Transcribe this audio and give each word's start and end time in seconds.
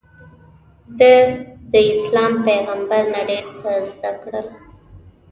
ده 0.99 1.13
داسلام 1.73 2.33
پیغمبر 2.47 3.01
نه 3.13 3.21
ډېر 3.29 3.45
څه 3.59 3.69
زده 3.91 4.11
کړل. 4.21 4.47